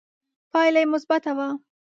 [0.51, 1.47] پایله یې مثبته وه